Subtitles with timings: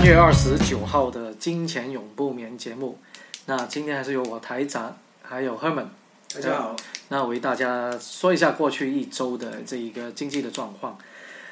[0.00, 2.98] 三月二十九号的金钱永不眠节目，
[3.44, 5.88] 那今天还是由我台长还有 Herman，
[6.34, 6.76] 大家好，
[7.08, 10.96] 那为大家说一下过去一周的这一个经济的状况。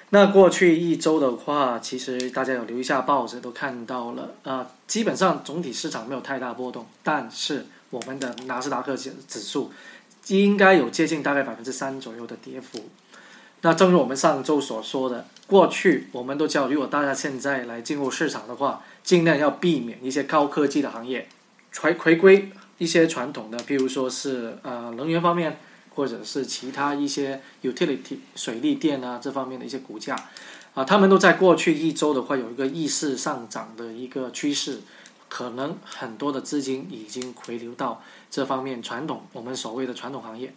[0.08, 9.70] 那过去一周的话，其实大家有留一下报纸都看到了啊、基本上总体市场没有太大波动，但是我们的纳斯达克指指数
[10.28, 12.80] 应该有接近大概百分之三左右的跌幅。
[13.62, 21.28] 那正如我们上周所说的，过去我们都教，如果大家现在来进入市场的话，尽量要避免一些高科技的行业，
[21.80, 25.58] 回回归一些传统的，譬如说是呃能源方面，
[25.94, 30.14] 或者是其他一些 utility 水利电啊这方面的一些股价，
[30.74, 34.82] 啊，他们都在过去一周的话有一个逆势上涨的一个趋势，
[35.28, 38.00] 可能很多的资金已经回流到
[38.30, 40.54] 这方面传统我们所谓的传统行业。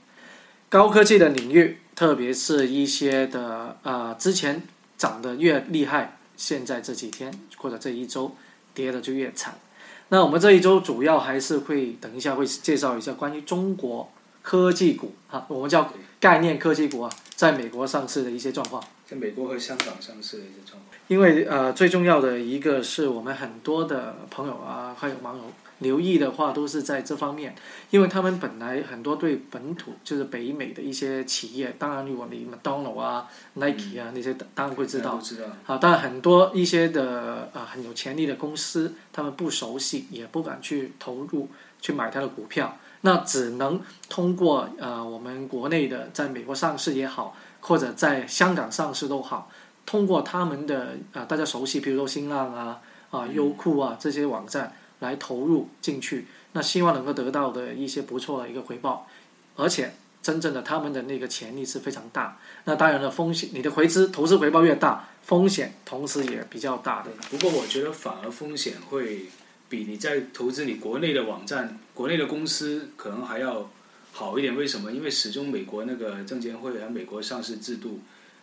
[0.72, 4.64] 高科技的领域，特别是一些的呃之前
[4.98, 8.34] 涨得越厉害，现在这几天或者这一周
[8.74, 9.60] 跌的就越惨。
[10.08, 14.10] 那我们这一周主要还是会等一下会介绍一下关于中国
[14.42, 18.82] 科技股啊，我们叫概念科技股啊，在美国上市的一些状况。
[19.06, 20.86] 在美国和香港上市的一些状况。
[21.10, 25.44] 因为呃，最重要的一个是我们很多的朋友啊，还有网友
[25.82, 27.54] 留意的话，都是在这方面，
[27.90, 35.22] 因为他们本来很多对本土就是北美的一些企业，当然如果你麦当劳啊、Nike 啊那些，当然会知道都。
[35.22, 35.46] 知道。
[35.66, 41.50] 啊，但很多一些的啊很有潜力的公司，他们不熟悉，也不敢去投入
[41.82, 49.50] 去买它的股票，那只能通过呃我们国内的在美国上市也好，或者在香港上市都好，
[49.86, 54.72] 通过他们的啊大家熟悉，比如说新浪啊啊优酷啊这些网站
[55.02, 59.08] 来投入进去，那希望能够得到的一些不错的一个回报，
[59.56, 59.94] 而且
[60.24, 62.40] 真正的他们的那个潜力是非常大。
[62.66, 67.12] 那当然了，风险你的回资投资回报越大，风险同时也比较大的。
[67.30, 69.26] 不过我觉得反而风险会
[69.68, 73.70] 比你在投资你国内的网站、国内的公司可能还要
[74.12, 74.56] 好一点。
[74.56, 74.92] 为什么？
[74.92, 78.02] 因为始终美国那个证监会和美国上市制度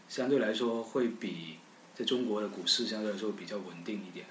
[0.08, 1.58] 相对来说会比
[1.94, 4.26] 在中国的股市相对来说比较稳定一点。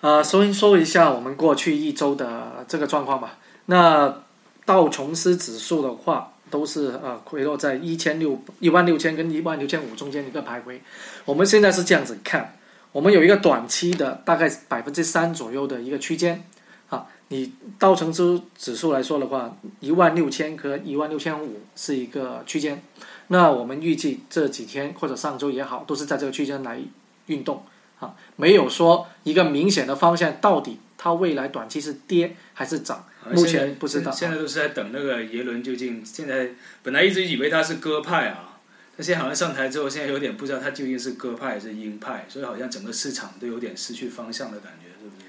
[0.00, 3.38] 呃，先说一下我们过去一周的这个状况吧。
[3.66, 4.22] 那
[4.64, 10.78] 道琼斯指数的话，都是呃回落在一千六一万六千跟一万六千五中间一个徘徊。
[11.24, 12.56] 我们现在是这样子看，
[12.92, 16.44] 我们有一个短期的大概百分之三左右的一个区间
[16.88, 17.06] 啊。
[17.28, 22.80] 你道琼斯指数来说的话，一万六千和一万六千五是一个区间。
[23.28, 26.80] 那我们预计这几天或者上周也好，都是在这个区间来
[27.26, 27.64] 运动。
[27.98, 34.10] 啊，没有说一个明显的方向，到底它未来短期是跌还是涨，目前不知道。
[34.10, 36.04] 现在都是在等那个耶伦究竟。
[36.04, 36.50] 现在
[36.82, 38.58] 本来一直以为他是鸽派啊，
[38.96, 45.26] 他现在好像上台之后，现在有点不知道他究竟是鸽派还是鹰派，所以好像整个市场都有点失去方向的感觉，是不是？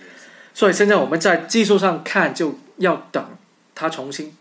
[0.54, 3.24] 所以现在我们在技术上看，就要等
[3.76, 4.36] 它重新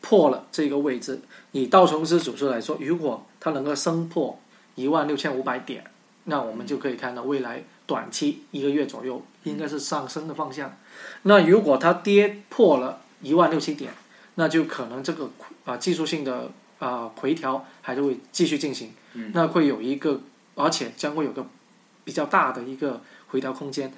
[0.00, 1.20] 破了这个位置。
[1.52, 4.38] 以道琼斯指数来说，如果它能够升破
[4.74, 5.84] 一万六千五百点，
[6.26, 10.76] 那我们就可以看到未来短期一个月左右应该是上升的方向。
[11.22, 13.92] 那如果它跌破了一万六七点，
[14.34, 15.30] 那就可能这个
[15.64, 20.20] 啊、技术性的啊、回调还是会继续进行，嗯那会有一个，
[20.54, 21.46] 而且将会有个
[22.04, 23.92] 比较大的一个回调空间。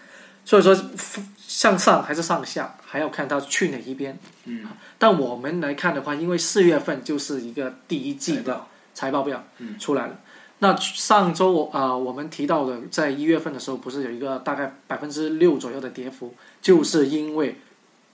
[0.45, 0.75] 所以说
[1.37, 4.19] 向上还是上下，还要看它去哪一边。
[4.45, 4.67] 嗯，
[4.99, 10.21] 但我们来看的话，因为四月份就是一个第一季的财报表嗯出来了。
[10.61, 17.61] 那上周啊、我们提到的，在一月份的时候，不是有一个大概百分之六左右的跌幅，就是因为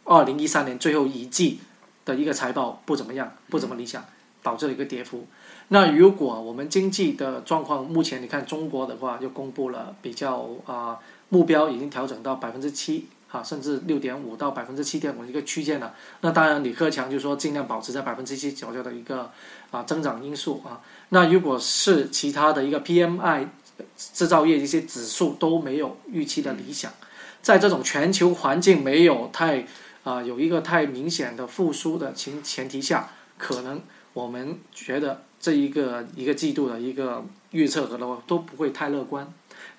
[0.04, 1.60] 二零一三年最后一季
[2.04, 4.04] 的一个财报不怎么样，不怎么理想，
[4.42, 5.26] 导致了一个跌幅。
[5.68, 10.98] 那如果我们经济的状况，目前你看中国的话，又公布了比较啊、
[11.30, 15.94] 目标已经调整到百分之七啊，甚至六点五到百分之七点五一个区间了。
[16.20, 19.30] 那当然，李克强就说尽量保持在百分之七左右的一个
[19.74, 20.80] 啊增长因素啊。
[21.08, 23.48] 那如果是其他的一个 PMI
[23.96, 26.92] 制造业一些指数都没有预期的理想，
[27.42, 29.66] 在这种全球环境没有太
[30.04, 33.80] 啊、有一个太明显的复苏的情前提下，可能
[34.12, 39.26] 我们觉得这一个一个季度的一个预测可能都不会太乐观，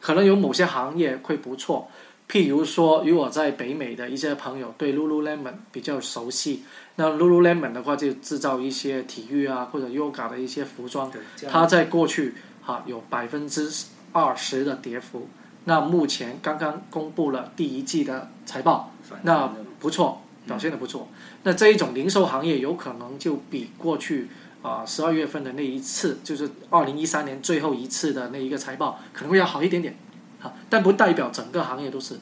[0.02, 1.88] 可能有某些行业会不错，
[2.28, 6.64] 譬如说，如果在北美的一些朋友对 Lululemon 比较熟悉，
[6.98, 11.12] 那 Lululemon 的话就制造一些体育啊或者 yoga 的一些服装，
[11.50, 13.70] 它在过去哈、有百分之
[14.14, 15.28] 二十的跌幅，
[15.66, 18.94] 那目前刚刚公布了第一季的财报，
[19.24, 21.10] 那不错，表现的不错。
[21.44, 24.30] 那这一种零售行业有可能就比过去
[24.62, 29.96] 啊十二月份的那一次，就是二零一三年最后一次的那一个财报，可能会要好一点点，
[30.42, 32.20] 啊，但不代表整个行业都是。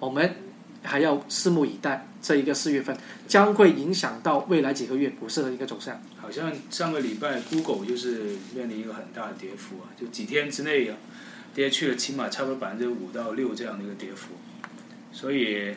[0.00, 0.36] 我们
[0.84, 2.96] 还要拭目以待，这一个四月份
[3.26, 6.00] 将会影响到未来几个月股市的一个走向。
[6.20, 10.96] 好像上个礼拜 Google 就是面临一个很大的跌幅啊，就几天之内啊，
[11.54, 14.34] 跌去了起码差不多百分之五到六这样的一个跌幅。
[15.10, 15.74] 所以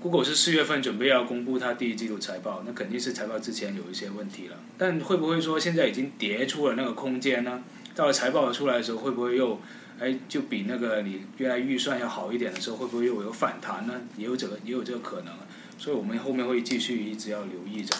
[0.00, 4.56] Google 是四月份准备要公布它第一季度财报，那肯定是财报之前有一些问题了。
[4.76, 7.62] 但会不会说现在已经跌出了那个空间呢？
[7.94, 9.58] 到了财报出来的时候，会不会又？
[9.98, 13.94] 哎，就比那个你原来预算要好一点的时候，会不会又有反弹呢？
[14.18, 15.32] 也有这个，也有这个可能。
[15.78, 17.94] 所以我们后面会继续一直要留意着。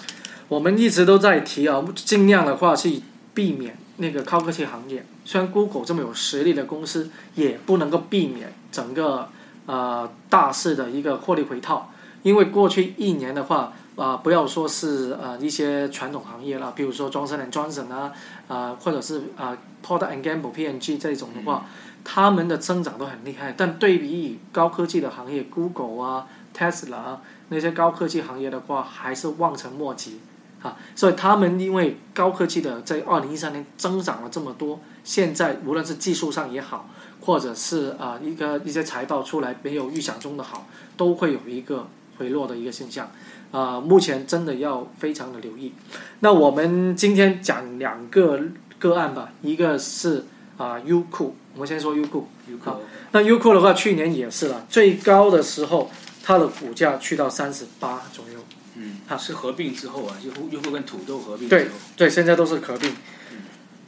[0.49, 3.01] 我们一直都在提啊，尽量的话去
[3.35, 5.05] 避免那个高科技行业。
[5.25, 9.29] 虽然 Google 这么有实力的公司，也不能够避免整个
[9.67, 11.93] 呃大势的一个获利回套。
[12.23, 18.13] 因为过去一年的话，啊，不要说是呃一些传统行业了，比如说 Johnson Johnson 啊，
[18.49, 21.67] 啊，或者是啊 Port and Gamble P&G 这种的话。
[22.09, 30.21] 他们的增长都很厉害，但对比高科技的行业，Google 啊、Tesla 啊那些高科技行业的话，还是望尘莫及
[30.63, 30.77] 啊。
[30.95, 36.89] 所以他们因为高科技的在二零一三年增长了这么多，现在无论是技术上也好，
[37.23, 43.11] 或者是啊一个一些财报出来没有预想中的好，都会有一个回落的一个现象
[43.53, 43.81] 啊。
[43.81, 45.73] 目前真的要非常的留意。
[46.21, 48.41] 那我们今天讲两个
[48.79, 50.25] 个案吧，一个是
[50.57, 51.37] 啊优酷。
[51.55, 52.71] 我们先说优酷，优酷，
[53.13, 55.91] 那优酷的话，去年也是了，最高的时候，
[56.23, 58.41] 它的股价去到三十八左右。
[58.75, 61.49] 嗯，它是合并之后啊，优酷优酷跟土豆合并。
[61.49, 62.93] 对对，现在都是合并。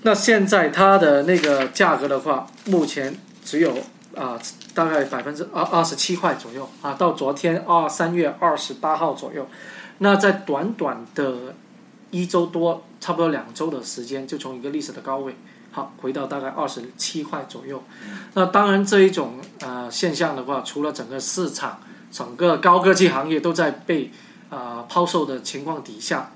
[0.03, 3.15] 那现在它的那个价格的话，目前
[3.45, 3.77] 只有
[4.19, 4.39] 啊，
[4.75, 9.47] 大概百分之二二十七块左右啊，到昨天二三月二十八号左右，
[9.99, 11.55] 那在短短的
[12.11, 15.37] 一周多，差不多两周的时间，就从一个历史的高位。
[15.71, 17.81] 好，回到大概二十七块左右。
[18.35, 21.79] 那当然，这一种呃现象的话，除了整个市场、
[22.11, 24.11] 整个高科技行业都在被
[24.51, 26.33] 啊抛售的情况底下，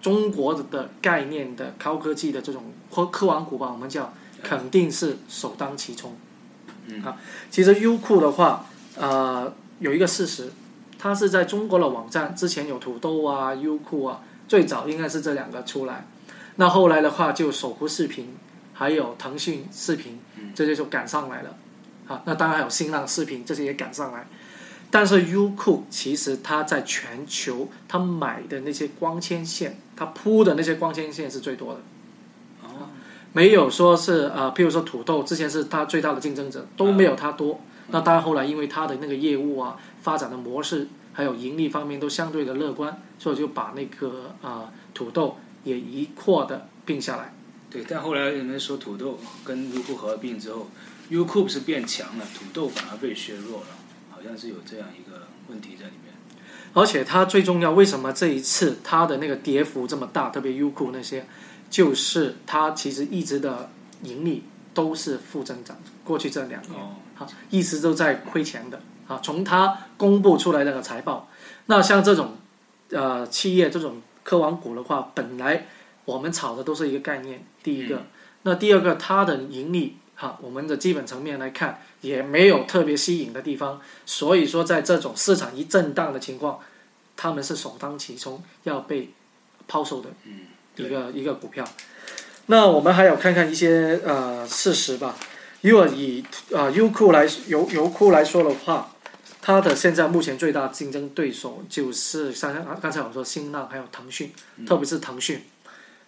[0.00, 6.16] 中国的概念的高科技的这种科科网股吧，我们叫肯定是首当其冲。
[6.90, 7.16] 嗯，啊，
[7.50, 8.66] 其实优酷的话，
[8.96, 10.50] 呃，有一个事实，
[10.98, 16.06] 它是在中国的网站之前有土豆啊、优酷啊，最早应该是这两个出来。
[16.56, 18.34] 那后来的话，就搜狐视频。
[18.72, 20.18] 还有腾讯视频，
[20.54, 21.54] 这些就赶上来了，
[22.08, 24.26] 啊，那当然还有新浪视频，这些也赶上来。
[24.90, 31.82] 但是优酷其实它在全球，它买的那些光纤线，它铺的那些光纤线是最多的，哦，
[33.32, 37.60] 没有说是呃，譬如说土豆之前是它最大的竞争者，都没有它多。
[37.88, 47.34] 那当然后来因为它的那个业务啊，发展的模式还有盈利方面都相对的乐观，所以就把那个啊土豆也一括的并下来。
[47.70, 50.68] 对，但后来人们说土豆跟优酷合并之后，
[51.08, 53.66] 优酷是变强了，土豆反而被削弱了，
[54.10, 56.12] 好像是有这样一个问题在里面。
[56.72, 60.30] 而且它最重要，为什么这一次它的那个跌幅这么大？
[60.30, 61.26] 特别优酷那些，
[61.70, 63.70] 就是它其实一直的
[64.02, 64.42] 盈利
[64.74, 66.78] 都是负增长，过去这两年，
[67.16, 68.78] 啊，一直都在亏钱的。
[69.08, 71.28] 啊，从它公布出来那个财报，
[71.66, 72.36] 那像这种
[72.90, 75.66] 呃企业这种科网股的话，本来。
[76.06, 78.02] 我们炒的都是一个概念，第一个，
[78.42, 86.58] 那第二个，它的盈利哈，我们的基本层面来看也没有特别吸引的地方，所以说在这种市场一震荡的情况，
[87.16, 89.12] 他们是首当其冲要被
[89.68, 90.10] 抛售的
[90.80, 91.64] 一个一个股票。
[92.46, 95.16] 那我们还有看看一些呃事实吧。
[95.60, 98.90] 如果以啊优酷来优优酷来说的话，
[99.42, 104.32] 它的现在目前最大竞争对手就是像刚才我说新浪还有腾讯，
[104.66, 105.42] 特别是腾讯。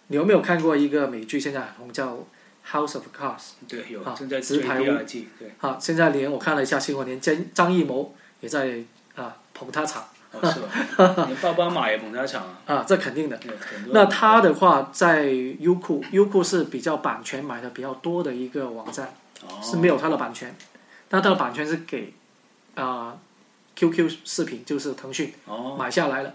[0.07, 1.39] 你有没有看过一个美剧？
[1.39, 2.13] 现在很红，叫
[2.69, 3.37] 《House of Cards》。
[3.67, 4.13] 对，有啊。
[4.17, 5.29] 正在直排第二季。
[5.39, 5.51] 对。
[5.57, 8.79] 好，现在连我看了一下新闻，连张张艺谋也在
[9.15, 10.05] 啊捧他场。
[10.33, 11.25] 哦，是吧？
[11.27, 12.75] 连奥巴马也捧他场啊。
[12.75, 13.39] 啊，这肯定的。
[13.91, 15.25] 那他的话，在
[15.59, 19.13] 优酷，优酷是比较版权买的比较多的一个网站，
[19.61, 20.55] 是没有他的版权。
[21.07, 22.13] 但他的版权是给
[22.75, 23.15] 啊
[23.75, 25.31] QQ 视频，就是腾讯
[25.77, 26.33] 买下来了。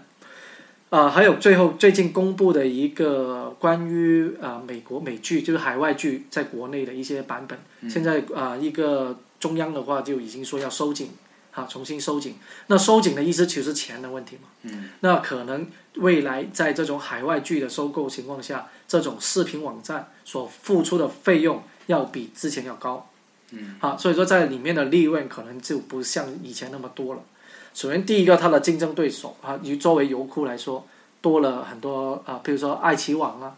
[0.89, 7.59] 啊，还有最后最近公布的一个关于啊美国美剧，就是海外剧在国内的一些版本。
[7.87, 11.11] 现在啊，一个中央的话就已经说要收紧，
[11.51, 12.35] 哈，重新收紧。
[12.67, 14.49] 那收紧的意思其实是钱的问题嘛。
[14.63, 14.89] 嗯。
[14.99, 23.09] 那可能未来在这种海外剧的收购情况下，这种视频网站所付出的费用要比之前要高。
[23.51, 23.75] 嗯。
[23.79, 27.21] 好，所以说在里面的利润可能就不像以前那么多了。
[27.71, 30.85] 首先，第一个，它的竞争对手啊，以作为油库来说，
[31.21, 33.55] 多了很多啊，比如说爱奇网啊，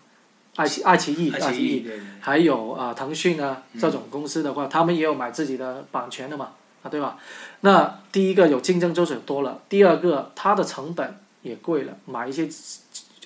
[0.58, 6.52] 爱奇爱奇艺，爱奇艺，还有啊腾讯啊这种公司的话，他们也有买自己的版权的嘛，
[6.84, 7.18] 啊对吧？
[7.62, 12.48] 那第一个有竞争对手多了，第二个它的成本也贵了，买一些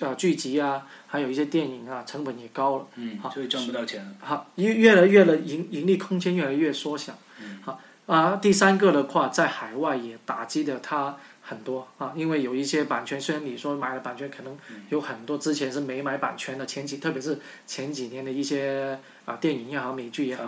[0.00, 2.86] 啊剧集啊，还有一些电影啊，成本也高了。
[2.96, 4.10] 嗯好，所以赚不到钱了。
[4.20, 7.14] 好，越越来越的盈盈利空间越来越缩小。
[7.40, 11.16] 嗯好啊，第三个的话，在海外也打击的它
[11.48, 20.42] 很多啊，因为有一些版权，虽然你说买了版权，可能有很多之前是没买版权的，前几特别是前几年的一些啊电影也好，美剧也好。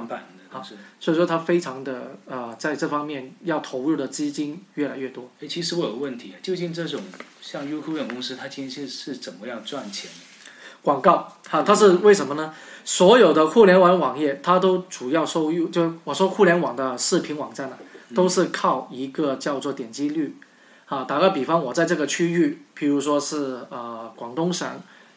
[0.98, 5.30] 所以说它非常的呃，在这方面要投入的资金越来越多。
[5.40, 7.00] 哎，其实我有个问题，究竟这种
[7.40, 10.16] 像优酷这种公司，它其实是怎么样赚钱的？
[10.82, 12.52] 广告，哈，它是为什么呢？
[12.84, 17.76] 所有的互联网网页，它都主要收入，就我说互联网的视频网站呢、
[18.14, 20.34] 都是靠一个叫做点击率。
[20.88, 24.66] 啊，打个比方，我在这个区域，譬如说是呃广东省，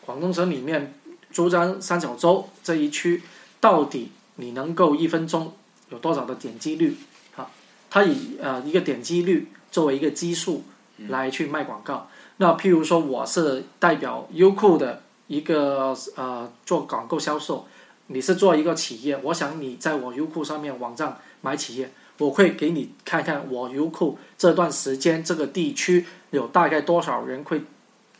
[0.06, 0.94] 广东省里面
[1.32, 3.24] 珠江三角洲这一区，
[3.62, 5.54] 到底你能够一分钟
[5.90, 6.98] 有多少的点击率？
[7.38, 7.50] 啊，
[7.90, 10.64] 它以呃一个点击率作为一个基数
[11.08, 12.10] 来去卖广告。
[12.38, 17.66] 那譬如说我是代表优酷的一个呃做广告销售，
[18.08, 27.62] 你是做一个企业，我想你在我优酷上面网站买企业，我会给你看看我优酷这段时间这个地区有大概多少人会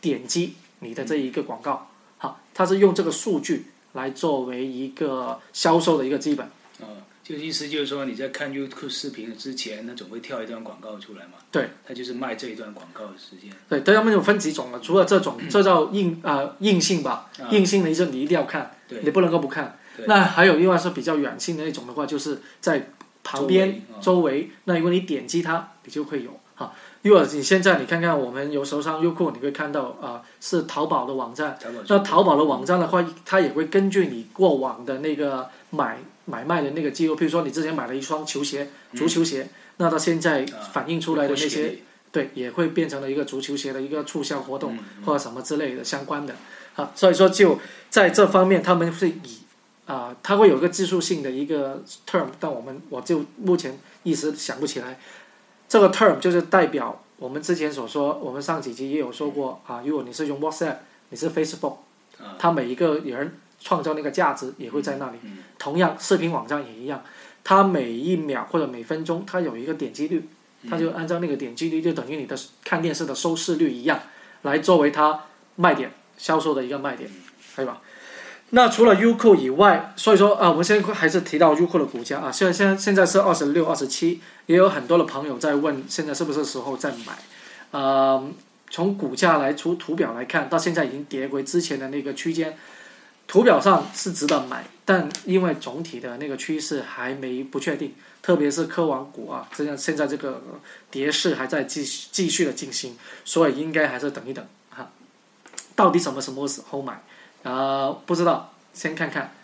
[0.00, 6.44] 点击你的这一个广告，好，它是用这个数据来作为一个销售的一个基本。
[6.80, 11.34] 啊、就意思就是说你在看 YouTube 视频之前，它总会跳一段广告出来嘛。
[11.52, 13.54] 对，它就是卖这一段广告的时间。
[13.68, 19.78] 对，他们有分几种了，除了这种，这叫硬呃硬性吧，啊硬性的一种你一定要看，对你不能够不看。
[19.96, 22.90] 对那还有另外是比较软性的一种的话，就是在
[23.32, 26.72] 旁边周围那如果你点击它，你就会有哈。
[27.02, 31.58] 如果你现在你看看我们有时候上优酷，你会看到啊、是淘宝的网站，
[31.88, 39.48] 那淘宝的网站的话，它也会根据你过往的那个买买卖的那个记录，比如说你之前买了一双球鞋，足球鞋，
[39.78, 40.60] 那它现在啊。
[40.72, 41.62] 反映出来的那些。
[41.62, 46.34] 会对，也会变成了一个足球鞋的一个促销活动、嗯或者什么之类的相关的
[46.76, 47.58] 啊，所以说就
[47.88, 49.38] 在这方面，他们是以
[49.84, 54.98] 啊、它会有一个技术性的一个 term，但我们我就目前一时想不起来。
[55.68, 60.76] 这个 term 就是代表我们之前所说，我们上几集也有说过啊，如果你是用 WhatsApp，
[61.10, 61.76] 你是 Facebook，
[62.18, 65.18] 啊它每一个人创造那个价值也会在那里。
[65.24, 67.02] 嗯同样，视频网站也一样，
[67.44, 70.28] 它每一秒或者每分钟，它有一个点击率，
[70.68, 74.00] 它就按照那个点击率，就等于你的看电视的收视率一样，
[74.42, 75.24] 来作为它
[75.56, 77.08] 卖点销售的一个卖点，
[77.56, 77.80] 对吧？
[78.54, 87.18] 那除了优酷以外，所以说啊，我们现在还是提到优酷的股价啊，现在现在现在是二十六、二十七，也有很多的朋友在问，现在是不是时候再买？
[87.70, 88.22] 呃，
[88.68, 92.58] 从股价来图图表来看，到现在已经跌回之前的那个区间，
[93.26, 100.42] 图表上是值得买，但因为总体的那个趋势还没不确定，特别是科网股啊，这样现在这个
[100.90, 104.90] 跌势还在继续继续的进行，所以应该还是等一等哈。
[105.74, 107.02] 到底什么什么时候买？
[107.42, 109.34] 啊、不知道，先看看。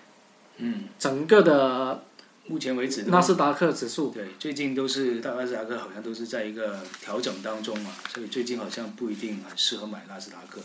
[0.58, 2.04] 嗯，整个的
[2.46, 10.60] 目前为止纳斯达克指数，对，最近都是大纳斯达克好像都是在一个调整当中嘛，所以最近好像不一定很适合买纳斯达克。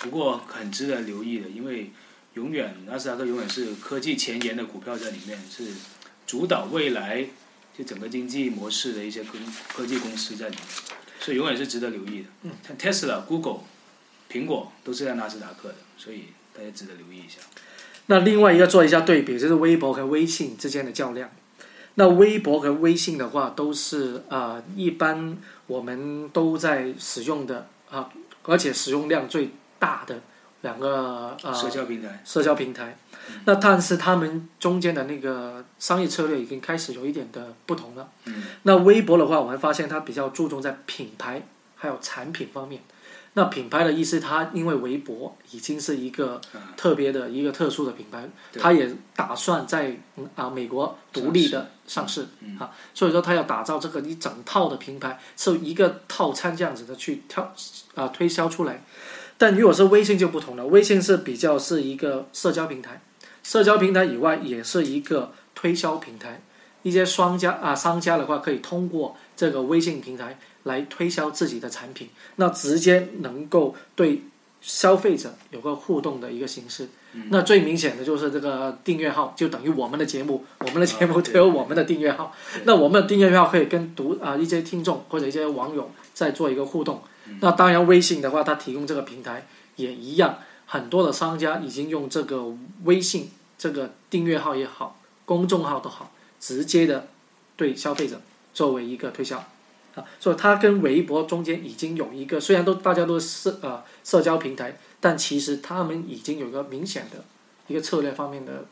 [0.00, 1.90] 不过很值得留意的，因为
[2.34, 5.72] 永远纳斯达克永远是科技前沿的股票在里面，是
[6.26, 7.26] 主导未来
[7.76, 9.32] 就整个经济模式的一些科
[9.68, 10.64] 科技公司在里面，
[11.20, 12.28] 所以永远是值得留意的。
[12.42, 13.60] 嗯，像 Tesla、Google、
[14.30, 17.40] 苹果都是在纳斯达克的，所以大家值得留意一下。
[18.06, 21.30] 那另外一个做一下对比，就是微博和微信之间的较量。
[21.94, 28.10] 那微博和微信的话，都是呃一般我们都在使用的啊，
[28.42, 30.20] 而且使用量最大的
[30.62, 32.98] 两个呃社交平台，社交平台。
[33.46, 38.10] 那但是他们中间的那个商业策略已经开始有一点的不同了。
[38.26, 42.82] 嗯，那微博的话，我们发现它比较注重在品牌还有产品方面。
[43.36, 46.40] 那品牌的意思，它因为微博已经是一个
[46.76, 57.52] 特别的一个特殊的品牌，它也打算在嗯啊美国独立的上市嗯啊，所以说它要打造这个一整套的品牌，是一个套餐这样子的去跳
[57.94, 58.84] 啊推销出来。
[59.36, 63.02] 但如果是微信就不同了，微信是比较是一个社交平台，
[63.42, 66.40] 社交平台以外也是一个推销平台。
[66.84, 74.24] 一些商家啊商家的话，可以通过这个微信平台来推销自己的产品，那直接能够对
[74.60, 76.88] 消费者有个互动的一个形式。
[77.30, 82.34] 那最明显的就是这个订阅号，就等于我们的节目，我们的节目啊都有我们的订阅号。
[82.64, 87.00] 那我们的订阅号可以跟读啊一些听众或者一些网友再做一个互动。
[87.40, 92.52] 那当然，微信的话，它提供这个平台也一样很多的商家已经用这个
[92.82, 97.06] 微信这个订阅号也好，公众号都好，直接的
[97.56, 98.20] 对消费者
[98.52, 99.44] 作为一个推销
[99.94, 107.24] 啊，所以它跟微博中间已经有一个，虽然都大家都是社呃社交平台，但其实他们已经有一个明显的
[107.68, 108.66] 一个策略方面的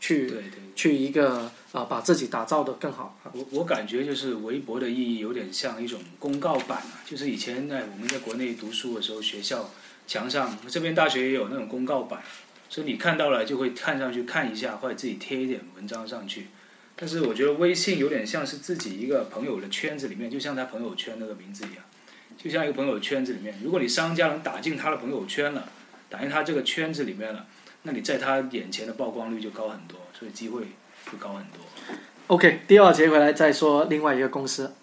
[0.00, 0.50] 去对对。
[0.76, 3.18] 去一个啊、把自己打造的更好。
[3.32, 9.68] 我我感觉就是微博的意义有点像一种公告板啊，就是以前在我们在国内读书的时候，学校
[10.06, 12.22] 墙上这边大学也有那种公告板，
[12.68, 16.46] 所以你看到了就会看上去看一下，或者自己贴一点文章上去。
[17.00, 21.84] 但是我觉得微信有点像是自己一个朋友的圈子里面，就像他朋友圈那个名字一样，
[22.36, 25.70] 就像一个朋友圈子里面，如果你商家能打进他的朋友圈了，
[26.10, 27.46] 打进他这个圈子里面了，
[27.84, 30.62] 那你在他眼前的曝光率就高很多，所以机会
[31.04, 31.62] 会高很多。
[32.26, 34.74] OK，第二节回来再说另外一个公司